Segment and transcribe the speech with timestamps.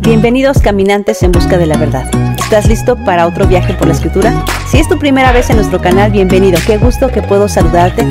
[0.00, 2.08] Bienvenidos caminantes en busca de la verdad.
[2.38, 4.44] ¿Estás listo para otro viaje por la escritura?
[4.68, 6.58] Si es tu primera vez en nuestro canal, bienvenido.
[6.66, 8.06] Qué gusto que puedo saludarte.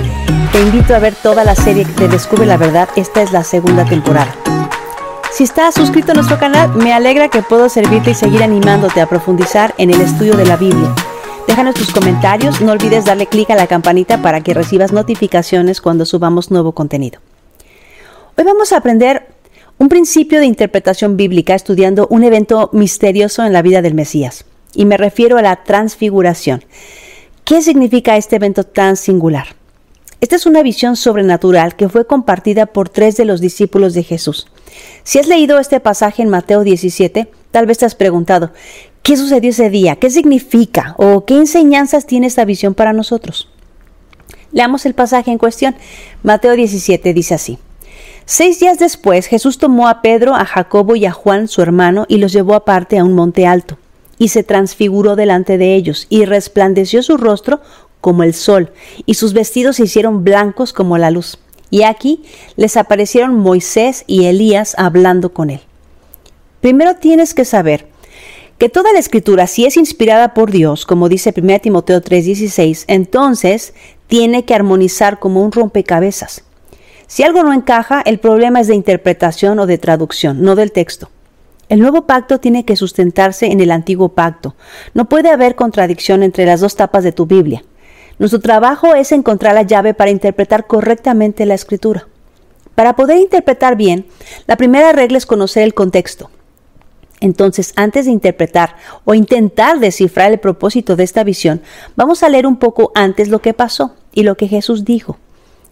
[0.52, 2.90] Te invito a ver toda la serie de Descubre la Verdad.
[2.96, 4.36] Esta es la segunda temporada.
[5.34, 9.10] Si estás suscrito a nuestro canal, me alegra que puedo servirte y seguir animándote a
[9.10, 10.94] profundizar en el estudio de la Biblia.
[11.48, 16.06] Déjanos tus comentarios, no olvides darle clic a la campanita para que recibas notificaciones cuando
[16.06, 17.20] subamos nuevo contenido.
[18.38, 19.26] Hoy vamos a aprender
[19.80, 24.46] un principio de interpretación bíblica estudiando un evento misterioso en la vida del Mesías.
[24.76, 26.64] Y me refiero a la transfiguración.
[27.44, 29.48] ¿Qué significa este evento tan singular?
[30.22, 34.48] Esta es una visión sobrenatural que fue compartida por tres de los discípulos de Jesús.
[35.04, 38.52] Si has leído este pasaje en Mateo 17, tal vez te has preguntado,
[39.02, 39.98] ¿qué sucedió ese día?
[39.98, 40.96] ¿Qué significa?
[40.98, 43.50] ¿O qué enseñanzas tiene esta visión para nosotros?
[44.52, 45.76] Leamos el pasaje en cuestión.
[46.22, 47.58] Mateo 17 dice así.
[48.26, 52.18] Seis días después Jesús tomó a Pedro, a Jacobo y a Juan, su hermano, y
[52.18, 53.78] los llevó aparte a un monte alto,
[54.18, 57.60] y se transfiguró delante de ellos, y resplandeció su rostro
[58.00, 58.72] como el sol,
[59.06, 61.38] y sus vestidos se hicieron blancos como la luz.
[61.74, 62.22] Y aquí
[62.56, 65.62] les aparecieron Moisés y Elías hablando con él.
[66.62, 67.88] Primero tienes que saber
[68.60, 73.74] que toda la escritura, si es inspirada por Dios, como dice 1 Timoteo 3:16, entonces
[74.06, 76.44] tiene que armonizar como un rompecabezas.
[77.08, 81.10] Si algo no encaja, el problema es de interpretación o de traducción, no del texto.
[81.70, 84.56] El nuevo pacto tiene que sustentarse en el antiguo pacto.
[84.94, 87.64] No puede haber contradicción entre las dos tapas de tu Biblia.
[88.24, 92.08] Nuestro trabajo es encontrar la llave para interpretar correctamente la escritura.
[92.74, 94.06] Para poder interpretar bien,
[94.48, 96.32] la primera regla es conocer el contexto.
[97.20, 101.62] Entonces, antes de interpretar o intentar descifrar el propósito de esta visión,
[101.98, 105.18] vamos a leer un poco antes lo que pasó y lo que Jesús dijo.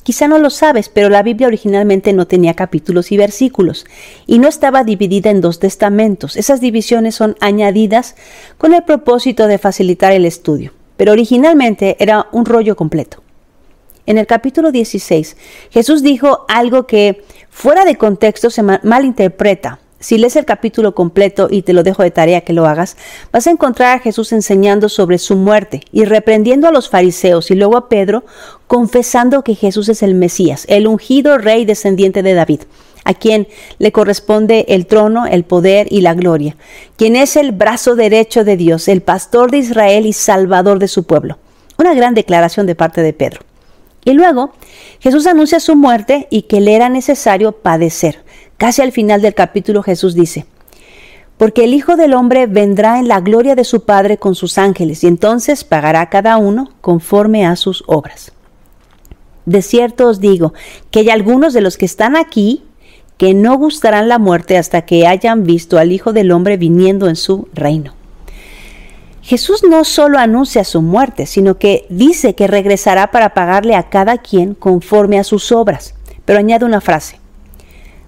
[0.04, 3.86] Quizá no lo sabes, pero la Biblia originalmente no tenía capítulos y versículos
[4.28, 6.36] y no estaba dividida en dos testamentos.
[6.36, 8.18] Esas divisiones son añadidas
[8.58, 13.24] con el propósito de facilitar el estudio, pero originalmente era un rollo completo.
[14.06, 15.36] En el capítulo 16,
[15.72, 21.62] Jesús dijo algo que fuera de contexto se malinterpreta si lees el capítulo completo y
[21.62, 22.98] te lo dejo de tarea que lo hagas,
[23.32, 27.56] vas a encontrar a Jesús enseñando sobre su muerte y reprendiendo a los fariseos y
[27.56, 28.26] luego a Pedro
[28.66, 32.62] confesando que Jesús es el Mesías, el ungido rey descendiente de David,
[33.04, 33.48] a quien
[33.80, 36.56] le corresponde el trono, el poder y la gloria,
[36.98, 41.04] quien es el brazo derecho de Dios, el pastor de Israel y salvador de su
[41.04, 41.38] pueblo.
[41.78, 43.42] Una gran declaración de parte de Pedro.
[44.04, 44.54] Y luego
[45.00, 48.24] Jesús anuncia su muerte y que le era necesario padecer
[48.62, 50.46] Casi al final del capítulo Jesús dice,
[51.40, 55.04] porque el Hijo del Hombre vendrá en la gloria de su Padre con sus ángeles,
[55.04, 58.34] y entonces pagará a cada uno conforme a sus obras.
[59.48, 60.54] De cierto os digo
[60.92, 62.64] que hay algunos de los que están aquí
[63.22, 67.16] que no gustarán la muerte hasta que hayan visto al Hijo del Hombre viniendo en
[67.16, 67.94] su reino.
[69.22, 74.18] Jesús no solo anuncia su muerte, sino que dice que regresará para pagarle a cada
[74.18, 75.94] quien conforme a sus obras.
[76.26, 77.20] Pero añade una frase,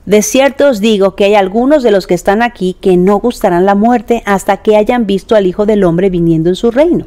[0.07, 3.67] de cierto os digo que hay algunos de los que están aquí que no gustarán
[3.67, 7.05] la muerte hasta que hayan visto al Hijo del Hombre viniendo en su reino.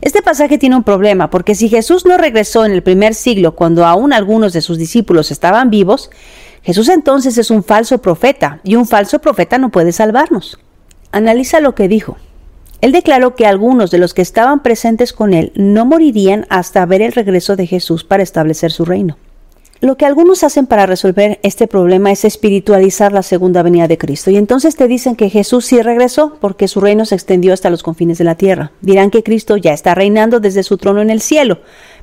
[0.00, 3.86] Este pasaje tiene un problema, porque si Jesús no regresó en el primer siglo cuando
[3.86, 6.10] aún algunos de sus discípulos estaban vivos,
[6.68, 10.58] Jesús entonces es un falso profeta, y un falso profeta no puede salvarnos.
[11.12, 12.18] Analiza lo que dijo.
[12.82, 17.00] Él declaró que algunos de los que estaban presentes con él no morirían hasta ver
[17.00, 19.16] el regreso de Jesús para establecer su reino.
[19.80, 24.30] Lo que algunos hacen para resolver este problema es espiritualizar la segunda venida de Cristo.
[24.30, 27.82] Y entonces te dicen que Jesús sí regresó porque su reino se extendió hasta los
[27.82, 28.72] confines de la tierra.
[28.82, 31.60] Dirán que Cristo ya está reinando desde su trono en el cielo.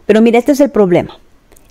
[0.08, 1.20] Pero mira, este es el problema.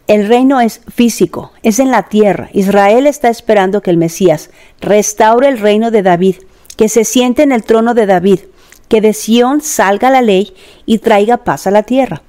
[0.06, 2.50] El reino es físico, es en la tierra.
[2.53, 4.50] Israel está esperando que el Mesías
[4.81, 6.37] restaure el reino de David,
[6.76, 8.41] que se siente en el trono de David,
[8.88, 10.54] que de Sión salga la ley
[10.84, 12.22] y traiga paz a la tierra.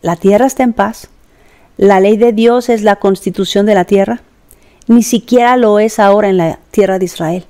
[0.00, 1.10] La tierra está en paz,
[1.76, 4.22] ¿La ley de Dios es la constitución de la tierra?
[4.86, 7.44] Ni siquiera lo es ahora en la tierra de Israel.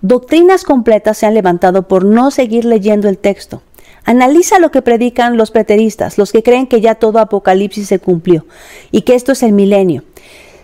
[0.00, 3.62] Doctrinas completas se han levantado por no seguir leyendo el texto.
[4.04, 8.46] Analiza lo que predican los preteristas, los que creen que ya todo Apocalipsis se cumplió
[8.90, 10.02] y que esto es el milenio.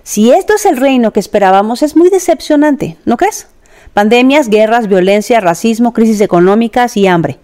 [0.02, 3.46] Si esto es el reino que esperábamos, es muy decepcionante, ¿no crees?
[3.94, 7.38] Pandemias, guerras, violencia, racismo, crisis económicas y hambre.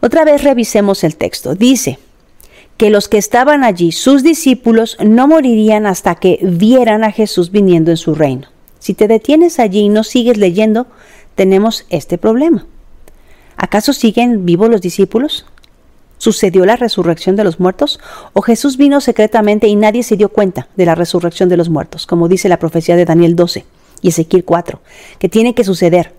[0.00, 1.54] Otra vez revisemos el texto.
[1.54, 1.98] Dice,
[2.76, 7.90] que los que estaban allí, sus discípulos, no morirían hasta que vieran a Jesús viniendo
[7.90, 8.48] en su reino.
[8.78, 10.86] Si te detienes allí y no sigues leyendo,
[11.34, 12.66] tenemos este problema.
[13.64, 15.46] ¿Acaso siguen vivos los discípulos?
[16.18, 17.98] ¿Sucedió la resurrección de los muertos?
[18.34, 22.06] ¿O Jesús vino secretamente y nadie se dio cuenta de la resurrección de los muertos,
[22.06, 23.64] como dice la profecía de Daniel 12
[24.02, 24.82] y Ezequiel 4,
[25.18, 26.12] que tiene que suceder?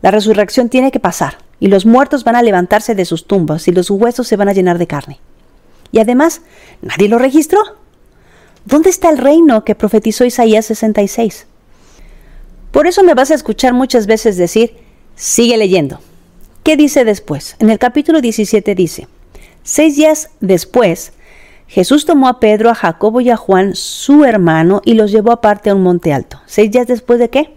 [0.00, 3.72] La resurrección tiene que pasar, y los muertos van a levantarse de sus tumbas, y
[3.72, 5.20] los huesos se van a llenar de carne.
[5.92, 6.40] Y además,
[6.80, 7.60] nadie lo registró.
[8.64, 11.46] ¿Dónde está el reino que profetizó Isaías 66?
[12.70, 14.78] Por eso me vas a escuchar muchas veces decir,
[15.14, 16.00] sigue leyendo.
[16.66, 17.54] ¿Qué dice después?
[17.60, 19.06] En el capítulo 17 dice,
[19.62, 21.12] seis días después,
[21.68, 25.70] Jesús tomó a Pedro, a Jacobo y a Juan, su hermano, y los llevó aparte
[25.70, 26.40] a un monte alto.
[26.46, 27.54] ¿Seis días después de qué?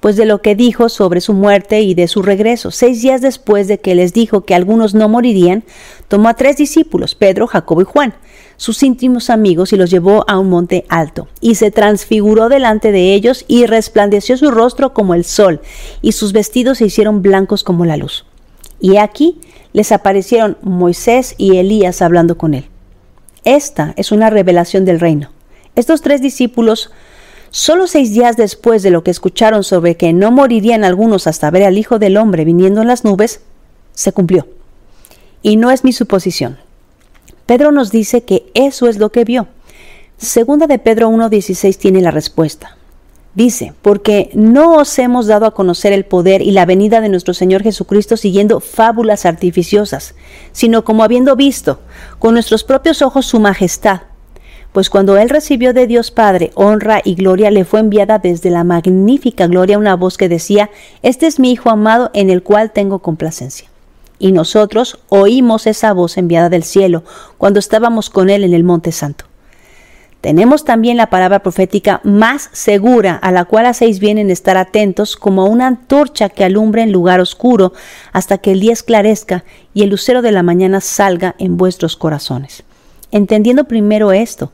[0.00, 2.72] Pues de lo que dijo sobre su muerte y de su regreso.
[2.72, 5.62] Seis días después de que les dijo que algunos no morirían,
[6.08, 8.14] tomó a tres discípulos, Pedro, Jacobo y Juan,
[8.56, 11.28] sus íntimos amigos, y los llevó a un monte alto.
[11.40, 15.60] Y se transfiguró delante de ellos y resplandeció su rostro como el sol,
[16.02, 18.24] y sus vestidos se hicieron blancos como la luz.
[18.80, 19.40] Y aquí
[19.72, 22.68] les aparecieron Moisés y Elías hablando con él.
[23.44, 25.30] Esta es una revelación del reino.
[25.74, 26.90] Estos tres discípulos,
[27.50, 31.64] solo seis días después de lo que escucharon sobre que no morirían algunos hasta ver
[31.64, 33.40] al Hijo del Hombre viniendo en las nubes,
[33.92, 34.48] se cumplió.
[35.42, 36.58] Y no es mi suposición.
[37.46, 39.48] Pedro nos dice que eso es lo que vio.
[40.18, 42.77] Segunda de Pedro 1.16 tiene la respuesta.
[43.34, 47.34] Dice, porque no os hemos dado a conocer el poder y la venida de nuestro
[47.34, 50.14] Señor Jesucristo siguiendo fábulas artificiosas,
[50.52, 51.80] sino como habiendo visto
[52.18, 54.02] con nuestros propios ojos su majestad.
[54.72, 58.64] Pues cuando Él recibió de Dios Padre honra y gloria, le fue enviada desde la
[58.64, 60.70] magnífica gloria una voz que decía,
[61.02, 63.68] Este es mi Hijo amado en el cual tengo complacencia.
[64.18, 67.04] Y nosotros oímos esa voz enviada del cielo
[67.38, 69.26] cuando estábamos con Él en el Monte Santo.
[70.20, 75.16] Tenemos también la palabra profética más segura, a la cual hacéis bien en estar atentos,
[75.16, 77.72] como una antorcha que alumbra en lugar oscuro,
[78.12, 79.44] hasta que el día esclarezca
[79.74, 82.64] y el lucero de la mañana salga en vuestros corazones.
[83.12, 84.52] Entendiendo primero esto,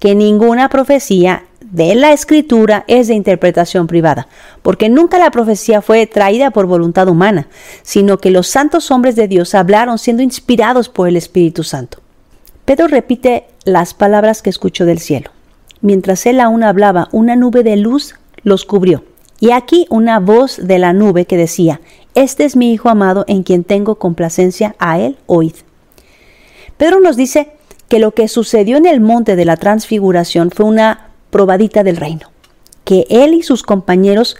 [0.00, 4.26] que ninguna profecía de la escritura es de interpretación privada,
[4.62, 7.48] porque nunca la profecía fue traída por voluntad humana,
[7.82, 11.98] sino que los santos hombres de Dios hablaron siendo inspirados por el Espíritu Santo.
[12.64, 15.30] Pedro repite las palabras que escuchó del cielo.
[15.80, 19.04] Mientras él aún hablaba, una nube de luz los cubrió.
[19.40, 21.80] Y aquí una voz de la nube que decía,
[22.14, 25.54] Este es mi Hijo amado en quien tengo complacencia, a él oíd.
[26.76, 27.52] Pedro nos dice
[27.88, 32.30] que lo que sucedió en el monte de la transfiguración fue una probadita del reino,
[32.84, 34.36] que él y sus compañeros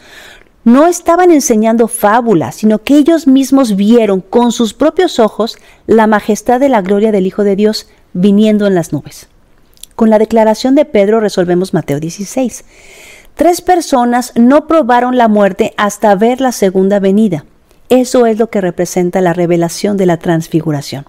[0.64, 6.58] no estaban enseñando fábulas, sino que ellos mismos vieron con sus propios ojos la majestad
[6.58, 9.28] de la gloria del Hijo de Dios viniendo en las nubes.
[9.94, 12.64] Con la declaración de Pedro resolvemos Mateo 16.
[13.34, 17.44] Tres personas no probaron la muerte hasta ver la segunda venida.
[17.90, 21.04] Eso es lo que representa la revelación de la transfiguración.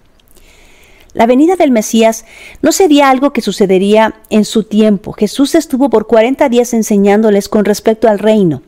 [1.14, 2.26] La venida del Mesías
[2.62, 5.14] no sería algo que sucedería en su tiempo.
[5.14, 8.62] Jesús estuvo por 40 días enseñándoles con respecto al reino.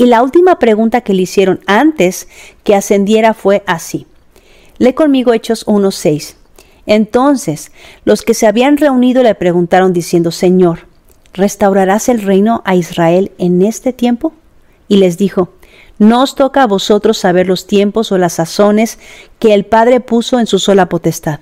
[0.00, 2.26] Y la última pregunta que le hicieron antes
[2.64, 4.06] que ascendiera fue así.
[4.78, 6.36] Lee conmigo Hechos 1.6.
[6.86, 7.70] Entonces
[8.06, 10.86] los que se habían reunido le preguntaron diciendo, Señor,
[11.34, 14.32] ¿restaurarás el reino a Israel en este tiempo?
[14.88, 15.50] Y les dijo,
[15.98, 18.98] no os toca a vosotros saber los tiempos o las sazones
[19.38, 21.40] que el Padre puso en su sola potestad.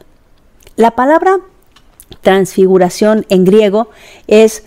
[0.75, 1.39] La palabra
[2.23, 3.91] transfiguración en griego
[4.27, 4.65] es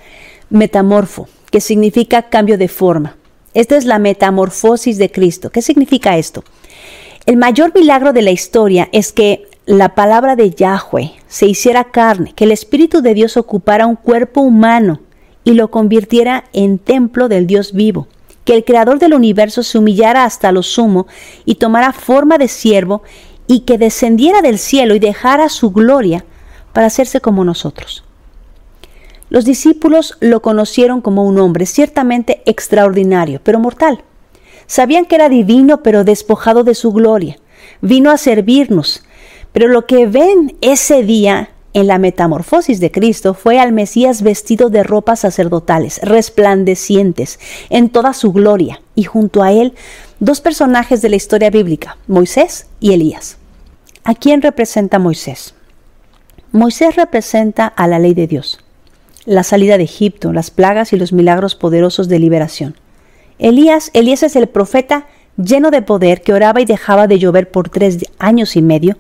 [0.50, 3.18] metamorfo, que significa cambio de forma.
[3.54, 5.50] Esta es la metamorfosis de Cristo.
[5.50, 6.44] ¿Qué significa esto?
[7.26, 12.34] El mayor milagro de la historia es que la palabra de Yahweh se hiciera carne,
[12.34, 15.02] que el Espíritu de Dios ocupara un cuerpo humano
[15.44, 18.08] y lo convirtiera en templo del Dios vivo,
[18.46, 21.08] que el Creador del universo se humillara hasta lo sumo
[21.46, 23.04] y tomara forma de siervo
[23.48, 26.26] y que descendiera del cielo y dejara su gloria
[26.74, 28.04] para hacerse como nosotros.
[29.32, 34.04] Los discípulos lo conocieron como un hombre ciertamente extraordinario, pero mortal.
[34.68, 37.38] Sabían que era divino, pero despojado de su gloria.
[37.80, 39.06] Vino a servirnos,
[39.54, 44.70] pero lo que ven ese día en la metamorfosis de Cristo fue al Mesías vestido
[44.70, 49.76] de ropas sacerdotales, resplandecientes, en toda su gloria, y junto a él
[50.20, 53.38] dos personajes de la historia bíblica, Moisés y Elías.
[54.04, 55.54] ¿A quién representa Moisés?
[56.52, 58.61] Moisés representa a la ley de Dios,
[59.26, 62.76] la salida de Egipto, las plagas y los milagros poderosos de liberación.
[63.40, 67.70] Elías, Elías es el profeta lleno de poder, que oraba y dejaba de llover por
[67.70, 68.98] tres años y medio,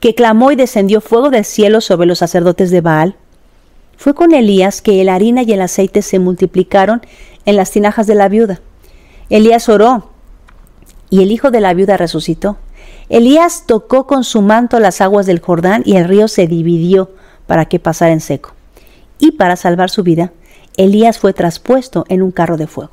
[0.00, 3.16] que clamó y descendió fuego del cielo sobre los sacerdotes de Baal.
[3.96, 7.02] Fue con Elías que la harina y el aceite se multiplicaron
[7.44, 8.60] en las tinajas de la viuda.
[9.28, 10.10] Elías oró
[11.10, 12.56] y el hijo de la viuda resucitó.
[13.08, 17.10] Elías tocó con su manto las aguas del Jordán y el río se dividió
[17.46, 18.54] para que pasara en seco.
[19.22, 20.32] Y para salvar su vida,
[20.76, 22.90] Elías fue traspuesto en un carro de fuego.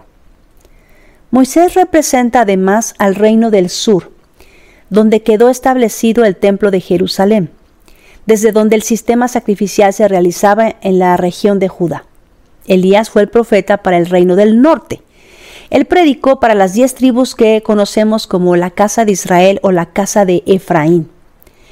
[1.31, 4.11] Moisés representa además al reino del sur,
[4.91, 7.49] donde quedó establecido el templo de Jerusalén,
[8.27, 12.05] desde donde el sistema sacrificial se realizaba en la región de Judá.
[12.67, 15.01] Elías fue el profeta para el reino del norte.
[15.71, 19.87] Él predicó para las diez tribus que conocemos como la casa de Israel o la
[19.87, 21.09] casa de Efraín.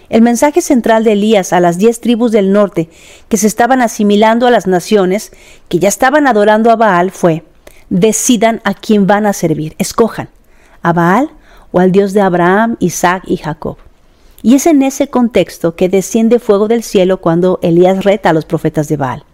[0.10, 2.90] El mensaje central de Elías a las diez tribus del norte
[3.28, 5.32] que se estaban asimilando a las naciones,
[5.68, 7.44] que ya estaban adorando a Baal, fue,
[7.90, 10.30] decidan a quién van a servir, escojan,
[10.82, 11.30] a Baal
[11.72, 13.78] o al Dios de Abraham, Isaac y Jacob.
[14.42, 18.46] Y es en ese contexto que desciende fuego del cielo cuando Elías reta a los
[18.46, 19.26] profetas de Baal.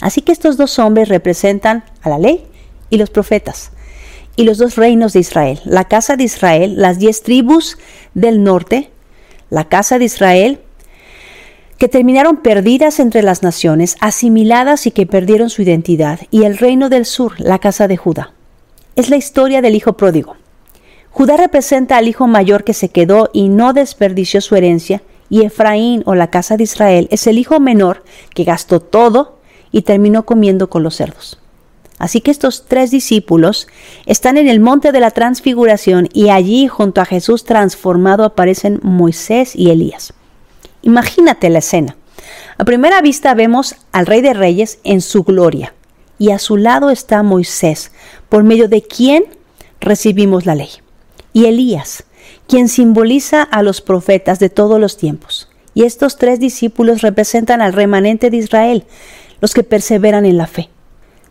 [0.00, 2.46] Así que estos dos hombres representan a la ley
[2.90, 3.72] y los profetas,
[4.36, 7.78] y los dos reinos de Israel, la casa de Israel, las diez tribus
[8.14, 8.90] del norte,
[9.50, 10.60] la casa de Israel,
[11.78, 16.88] que terminaron perdidas entre las naciones, asimiladas y que perdieron su identidad, y el reino
[16.88, 18.32] del sur, la casa de Judá.
[18.96, 20.36] Es la historia del hijo pródigo.
[21.10, 26.02] Judá representa al hijo mayor que se quedó y no desperdició su herencia, y Efraín
[26.06, 29.38] o la casa de Israel es el hijo menor que gastó todo
[29.72, 31.40] y terminó comiendo con los cerdos.
[31.98, 33.68] Así que estos tres discípulos
[34.04, 39.56] están en el monte de la transfiguración y allí junto a Jesús transformado aparecen Moisés
[39.56, 40.12] y Elías.
[40.82, 41.96] Imagínate la escena.
[42.58, 45.72] A primera vista vemos al Rey de Reyes en su gloria
[46.18, 47.92] y a su lado está Moisés,
[48.28, 49.24] por medio de quien
[49.80, 50.70] recibimos la ley,
[51.32, 52.04] y Elías,
[52.46, 55.48] quien simboliza a los profetas de todos los tiempos.
[55.74, 58.84] Y estos tres discípulos representan al remanente de Israel,
[59.40, 60.70] los que perseveran en la fe.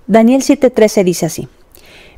[0.07, 1.47] Daniel 7:13 dice así.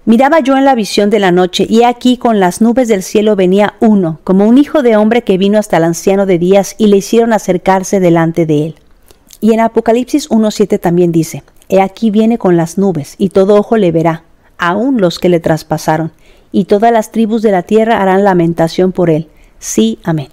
[0.06, 3.36] Miraba yo en la visión de la noche, y aquí con las nubes del cielo
[3.36, 6.88] venía uno, como un hijo de hombre que vino hasta el anciano de días, y
[6.88, 8.76] le hicieron acercarse delante de él.
[9.42, 13.76] Y en Apocalipsis 1.7 también dice, He aquí viene con las nubes, y todo ojo
[13.76, 14.24] le verá,
[14.58, 16.14] aun los que le traspasaron,
[16.54, 19.28] y todas las tribus de la tierra harán lamentación por él.
[19.60, 20.30] Sí, amén.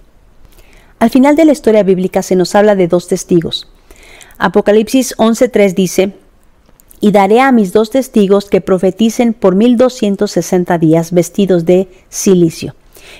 [1.00, 3.68] Al final de la historia bíblica se nos habla de dos testigos.
[4.38, 6.12] Apocalipsis 11.3 dice,
[7.04, 12.74] y daré a mis dos testigos que profeticen por 1260 días vestidos de silicio.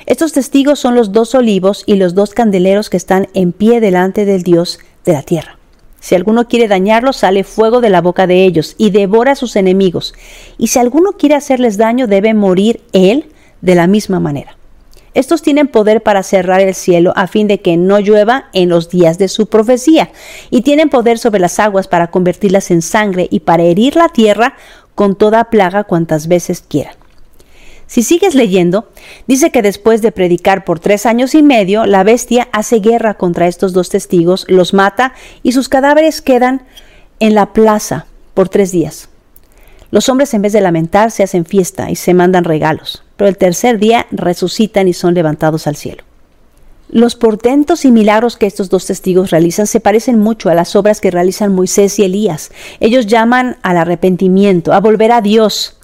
[0.07, 4.25] Estos testigos son los dos olivos y los dos candeleros que están en pie delante
[4.25, 5.59] del Dios de la tierra.
[6.01, 9.55] Si alguno quiere dañarlos, sale fuego de la boca de ellos y devora a sus
[9.55, 10.15] enemigos.
[10.57, 13.27] Y si alguno quiere hacerles daño, debe morir él
[13.61, 14.57] de la misma manera.
[15.15, 18.91] Estos tienen poder para cerrar el cielo a fin de que no llueva en los
[18.91, 20.11] días de su profecía,
[20.51, 24.57] y tienen poder sobre las aguas para convertirlas en sangre y para herir la tierra
[24.95, 26.95] con toda plaga cuantas veces quieran.
[27.87, 28.89] Si sigues leyendo,
[29.27, 33.47] dice que después de predicar por tres años y medio, la bestia hace guerra contra
[33.47, 36.67] estos dos testigos, los mata y sus cadáveres quedan
[37.21, 39.11] en la plaza por tres días.
[39.91, 43.79] Los hombres en vez de lamentarse hacen fiesta y se mandan regalos, pero el tercer
[43.79, 46.05] día resucitan y son levantados al cielo.
[46.89, 51.01] Los portentos y milagros que estos dos testigos realizan se parecen mucho a las obras
[51.01, 52.51] que realizan Moisés y Elías.
[52.79, 55.77] Ellos llaman al arrepentimiento, a volver a Dios,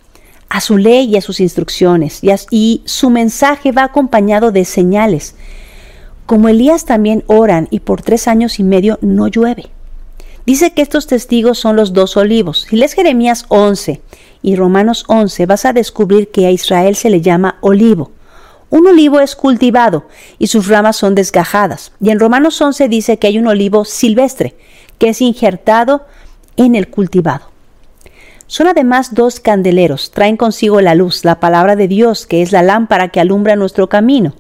[0.49, 2.21] a su ley y a sus instrucciones,
[2.51, 5.35] y, su mensaje va acompañado de señales.
[6.27, 9.71] Como Elías también oran y por tres años y medio no llueve.
[10.47, 12.67] Dice que estos testigos son los dos olivos.
[12.69, 14.01] Si lees Jeremías 11
[14.43, 18.11] y Romanos 11, vas a descubrir que a Israel se le llama olivo.
[18.71, 20.07] Un olivo es cultivado
[20.39, 21.93] y sus ramas son desgajadas.
[22.01, 24.55] Y en Romanos 11 dice que hay un olivo silvestre,
[24.99, 26.07] que es injertado
[26.57, 27.51] en el cultivado.
[28.47, 32.63] Son además dos candeleros, traen consigo la luz, la palabra de Dios, que es la
[32.63, 34.35] lámpara que alumbra nuestro camino.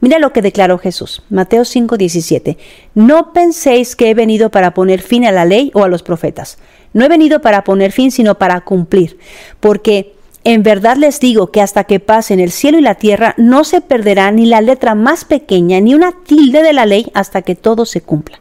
[0.00, 2.58] Mira lo que declaró Jesús, Mateo 5:17.
[2.94, 6.58] No penséis que he venido para poner fin a la ley o a los profetas.
[6.94, 9.18] No he venido para poner fin, sino para cumplir.
[9.60, 13.64] Porque en verdad les digo que hasta que pasen el cielo y la tierra no
[13.64, 17.54] se perderá ni la letra más pequeña ni una tilde de la ley hasta que
[17.54, 18.40] todo se cumpla.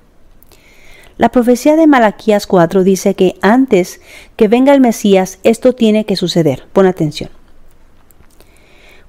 [1.17, 4.01] La profecía de Malaquías 4 dice que antes
[4.35, 6.67] que venga el Mesías esto tiene que suceder.
[6.71, 7.29] Pon atención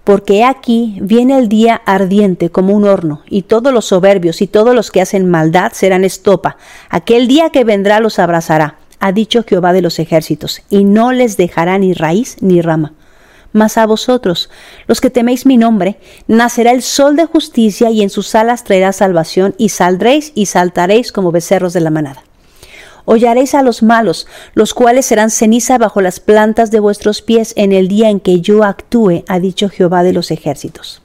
[0.05, 4.75] porque aquí viene el día ardiente como un horno, y todos los soberbios y todos
[4.75, 6.59] los que hacen maldad serán estopa.
[6.91, 11.37] Aquel día que vendrá los abrazará, ha dicho Jehová de los ejércitos, y no les
[11.37, 12.95] dejará ni raíz ni rama.
[13.53, 14.49] Mas a vosotros,
[14.87, 18.95] los que teméis mi nombre, nacerá el sol de justicia, y en sus alas traerá
[18.95, 22.25] salvación, y saldréis y saltaréis como becerros de la manada.
[23.05, 27.73] Hollaréis a los malos, los cuales serán ceniza bajo las plantas de vuestros pies en
[27.73, 31.04] el día en que yo actúe, ha dicho Jehová de los ejércitos.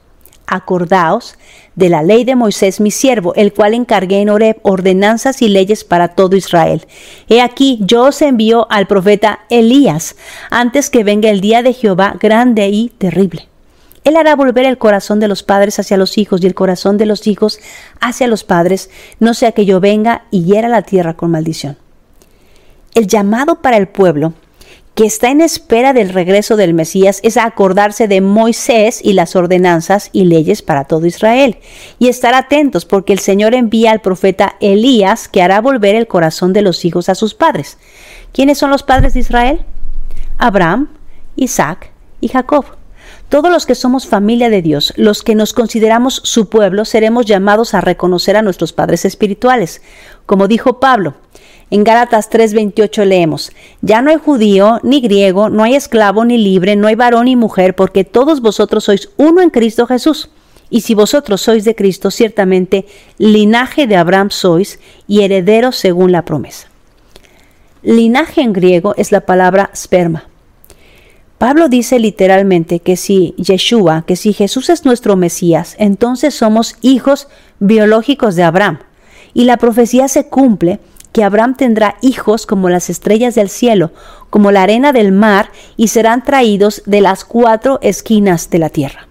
[0.50, 1.36] Acordaos
[1.76, 5.84] de la ley de Moisés mi siervo, el cual encargué en Horeb ordenanzas y leyes
[5.84, 6.86] para todo Israel.
[7.28, 10.16] He aquí, yo os envío al profeta Elías,
[10.50, 13.48] antes que venga el día de Jehová grande y terrible.
[14.02, 17.06] Él hará volver el corazón de los padres hacia los hijos y el corazón de
[17.06, 17.60] los hijos
[18.00, 21.76] hacia los padres, no sea que yo venga y hiera la tierra con maldición.
[22.94, 24.32] El llamado para el pueblo
[25.00, 30.10] que está en espera del regreso del Mesías es acordarse de Moisés y las ordenanzas
[30.12, 31.56] y leyes para todo Israel,
[31.98, 36.52] y estar atentos porque el Señor envía al profeta Elías que hará volver el corazón
[36.52, 37.78] de los hijos a sus padres.
[38.34, 39.64] ¿Quiénes son los padres de Israel?
[40.36, 40.90] Abraham,
[41.34, 42.66] Isaac y Jacob.
[43.30, 47.72] Todos los que somos familia de Dios, los que nos consideramos su pueblo, seremos llamados
[47.72, 49.80] a reconocer a nuestros padres espirituales.
[50.26, 51.14] Como dijo Pablo,
[51.70, 56.74] en Gálatas 3:28 leemos, Ya no hay judío ni griego, no hay esclavo ni libre,
[56.76, 60.30] no hay varón ni mujer, porque todos vosotros sois uno en Cristo Jesús.
[60.68, 62.86] Y si vosotros sois de Cristo, ciertamente
[63.18, 66.68] linaje de Abraham sois y herederos según la promesa.
[67.82, 70.24] Linaje en griego es la palabra sperma.
[71.38, 77.28] Pablo dice literalmente que si Yeshua, que si Jesús es nuestro Mesías, entonces somos hijos
[77.60, 78.80] biológicos de Abraham.
[79.32, 80.80] Y la profecía se cumple
[81.12, 83.92] que Abraham tendrá hijos como las estrellas del cielo,
[84.30, 89.09] como la arena del mar, y serán traídos de las cuatro esquinas de la tierra.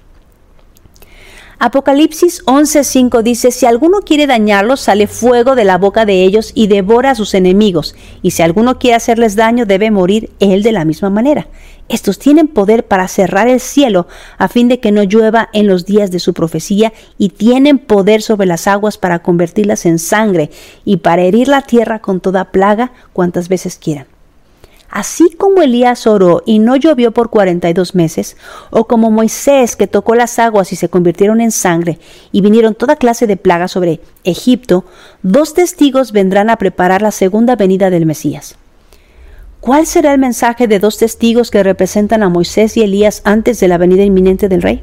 [1.61, 6.67] Apocalipsis 11:5 dice, si alguno quiere dañarlos, sale fuego de la boca de ellos y
[6.67, 10.85] devora a sus enemigos, y si alguno quiere hacerles daño, debe morir él de la
[10.85, 11.49] misma manera.
[11.89, 15.85] Estos tienen poder para cerrar el cielo a fin de que no llueva en los
[15.85, 20.51] días de su profecía, y tienen poder sobre las aguas para convertirlas en sangre,
[20.85, 24.05] y para herir la tierra con toda plaga cuantas veces quieran.
[24.89, 28.37] Así como Elías oró y no llovió por cuarenta y dos meses,
[28.71, 31.99] o como Moisés que tocó las aguas y se convirtieron en sangre,
[32.31, 34.85] y vinieron toda clase de plagas sobre Egipto,
[35.21, 38.55] dos testigos vendrán a preparar la segunda venida del Mesías.
[39.59, 43.67] ¿Cuál será el mensaje de dos testigos que representan a Moisés y Elías antes de
[43.67, 44.81] la venida inminente del rey?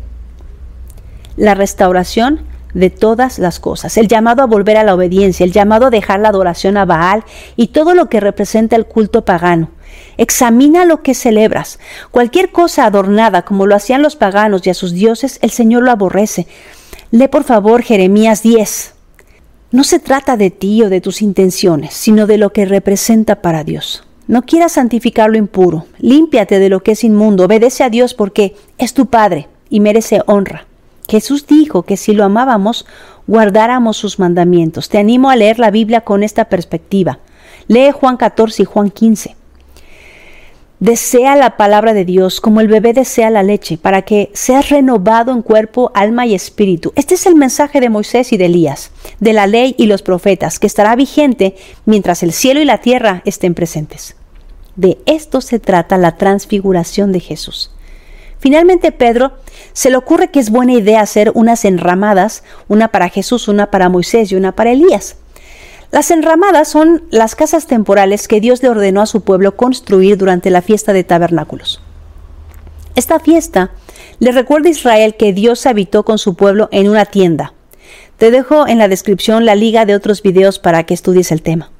[1.36, 2.42] La restauración
[2.74, 6.20] de todas las cosas, el llamado a volver a la obediencia, el llamado a dejar
[6.20, 7.24] la adoración a Baal
[7.56, 9.70] y todo lo que representa el culto pagano,
[10.18, 11.78] Examina lo que celebras.
[12.10, 15.90] Cualquier cosa adornada como lo hacían los paganos y a sus dioses, el Señor lo
[15.90, 16.46] aborrece.
[17.10, 18.94] Lee por favor Jeremías 10.
[19.72, 23.64] No se trata de ti o de tus intenciones, sino de lo que representa para
[23.64, 24.04] Dios.
[24.26, 28.56] No quieras santificar lo impuro, límpiate de lo que es inmundo, obedece a Dios porque
[28.78, 30.66] es tu Padre y merece honra.
[31.08, 32.86] Jesús dijo que si lo amábamos,
[33.28, 34.88] guardáramos sus mandamientos.
[34.88, 37.20] Te animo a leer la Biblia con esta perspectiva.
[37.68, 39.35] Lee Juan 14 y Juan 15.
[40.78, 45.32] Desea la palabra de Dios como el bebé desea la leche, para que seas renovado
[45.32, 46.92] en cuerpo, alma y espíritu.
[46.96, 50.58] Este es el mensaje de Moisés y de Elías, de la ley y los profetas,
[50.58, 54.16] que estará vigente mientras el cielo y la tierra estén presentes.
[54.76, 57.70] De esto se trata la transfiguración de Jesús.
[58.38, 59.32] Finalmente Pedro
[59.72, 63.88] se le ocurre que es buena idea hacer unas enramadas, una para Jesús, una para
[63.88, 65.16] Moisés y una para Elías.
[65.92, 70.50] Las enramadas son las casas temporales que Dios le ordenó a su pueblo construir durante
[70.50, 71.80] la fiesta de tabernáculos.
[72.96, 73.70] Esta fiesta
[74.18, 77.52] le recuerda a Israel que Dios habitó con su pueblo en una tienda.
[78.16, 81.70] Te dejo en la descripción la liga de otros videos para que estudies el tema.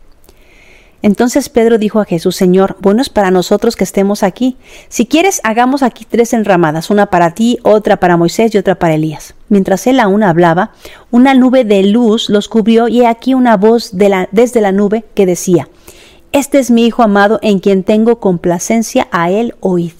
[1.03, 4.57] Entonces Pedro dijo a Jesús, Señor, bueno es para nosotros que estemos aquí.
[4.89, 8.95] Si quieres, hagamos aquí tres enramadas, una para ti, otra para Moisés y otra para
[8.95, 9.35] Elías.
[9.49, 10.73] Mientras él aún hablaba,
[11.11, 15.27] una nube de luz los cubrió y he aquí una voz desde la nube que
[15.27, 15.69] decía,
[16.33, 19.93] Este es mi Hijo amado en quien tengo complacencia, a él oíd.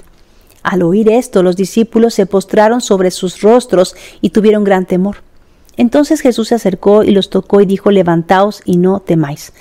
[0.63, 5.26] Al oír esto, los discípulos se postraron sobre sus rostros y tuvieron gran temor.
[5.77, 9.53] Entonces Jesús se acercó y los tocó y dijo, levantaos y no temáis.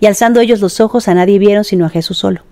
[0.00, 2.42] Y alzando ellos los ojos a nadie vieron sino a Jesús solo.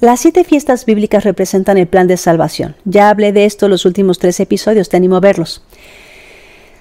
[0.00, 2.76] Las siete fiestas bíblicas representan el plan de salvación.
[2.84, 5.62] Ya hablé de esto los últimos tres episodios, te animo a verlos.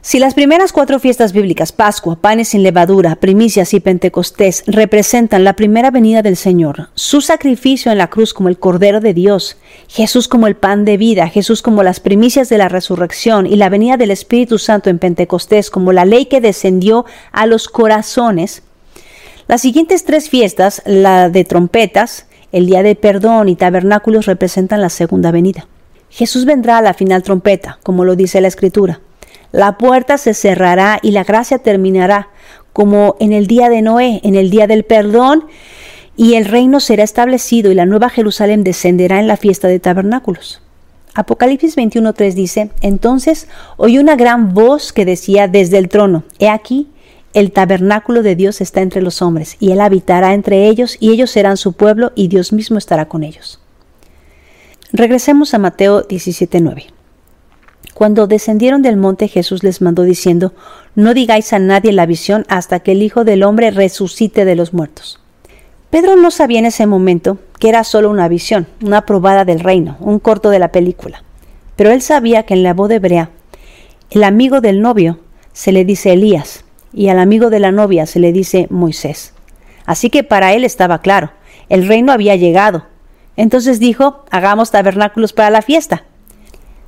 [0.06, 5.54] Si las primeras cuatro fiestas bíblicas, Pascua, panes sin levadura, primicias y Pentecostés, representan la
[5.54, 9.56] primera venida del Señor, su sacrificio en la cruz como el Cordero de Dios,
[9.88, 13.70] Jesús como el pan de vida, Jesús como las primicias de la resurrección y la
[13.70, 18.63] venida del Espíritu Santo en Pentecostés como la ley que descendió a los corazones,
[19.48, 24.89] las siguientes tres fiestas, la de trompetas, el día de perdón y tabernáculos representan la
[24.89, 25.66] segunda venida.
[26.10, 29.00] Jesús vendrá a la final trompeta, como lo dice la Escritura.
[29.54, 32.30] La puerta se cerrará y la gracia terminará,
[32.74, 35.46] como en el día de Noé, en el día del perdón,
[36.18, 40.63] y el reino será establecido y la nueva Jerusalén descenderá en la fiesta de tabernáculos.
[41.13, 46.89] Apocalipsis 21.3 dice, entonces oí una gran voz que decía desde el trono, he aquí,
[47.36, 51.30] el tabernáculo de Dios está entre los hombres, y él habitará entre ellos, y ellos
[51.30, 53.60] serán su pueblo, y Dios mismo estará con ellos.
[54.92, 56.88] Regresemos a Mateo 17.9.
[57.94, 60.54] Cuando descendieron del monte Jesús les mandó diciendo,
[60.96, 64.74] No digáis a nadie la visión hasta que el Hijo del Hombre resucite de los
[64.74, 65.20] muertos.
[65.90, 69.96] Pedro no sabía en ese momento que era solo una visión, una probada del reino,
[70.00, 71.24] un corto de la película.
[71.76, 73.30] Pero él sabía que en la boda hebrea,
[74.10, 75.20] el amigo del novio
[75.54, 79.34] se le dice Elías y al amigo de la novia se le dice Moisés.
[79.86, 81.32] Así que para él estaba claro,
[81.70, 82.86] el reino había llegado.
[83.36, 86.06] Entonces dijo, hagamos tabernáculos para la fiesta.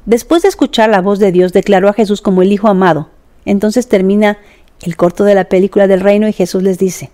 [0.06, 3.10] Después de escuchar la voz de Dios, declaró a Jesús como el Hijo amado.
[3.46, 4.38] Entonces termina
[4.82, 7.12] el corto de la película del reino y Jesús les dice,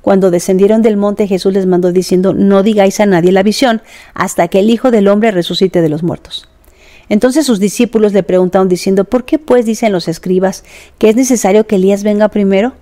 [0.00, 3.82] cuando descendieron del monte Jesús les mandó diciendo, no digáis a nadie la visión
[4.14, 6.48] hasta que el Hijo del Hombre resucite de los muertos.
[7.08, 10.64] Entonces sus discípulos le preguntaron diciendo, ¿por qué pues dicen los escribas
[10.98, 12.74] que es necesario que Elías venga primero?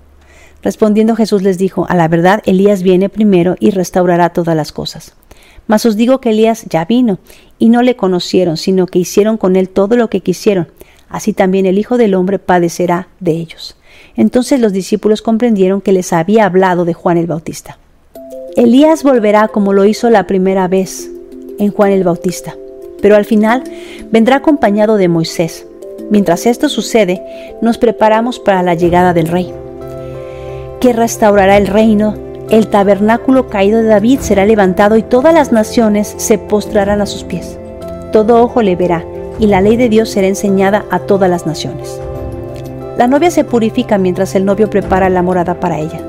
[0.62, 5.14] Respondiendo Jesús les dijo, a la verdad Elías viene primero y restaurará todas las cosas.
[5.66, 7.18] Mas os digo que Elías ya vino,
[7.58, 10.68] y no le conocieron, sino que hicieron con él todo lo que quisieron.
[11.08, 13.76] Así también el Hijo del Hombre padecerá de ellos.
[14.16, 17.78] Entonces los discípulos comprendieron que les había hablado de Juan el Bautista.
[18.56, 21.10] Elías volverá como lo hizo la primera vez
[21.58, 22.54] en Juan el Bautista,
[23.02, 23.64] pero al final
[24.10, 25.66] vendrá acompañado de Moisés.
[26.10, 27.22] Mientras esto sucede,
[27.62, 29.52] nos preparamos para la llegada del Rey,
[30.80, 36.14] que restaurará el reino el tabernáculo caído de David será levantado y todas las naciones
[36.18, 37.58] se postrarán a sus pies.
[38.12, 39.04] Todo ojo le verá
[39.38, 42.00] y la ley de Dios será enseñada a todas las naciones.
[42.96, 46.00] La novia se purifica mientras el novio prepara la morada para ella.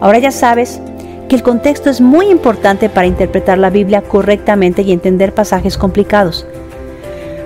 [0.00, 0.80] Ahora ya sabes
[1.28, 6.46] que el contexto es muy importante para interpretar la Biblia correctamente y entender pasajes complicados.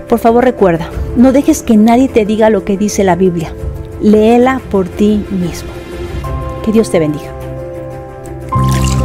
[0.09, 3.53] Por favor recuerda, no dejes que nadie te diga lo que dice la Biblia.
[4.03, 5.71] Léela por ti mismo.
[6.65, 7.36] Que Dios te bendiga.
[8.57, 8.96] Thank you.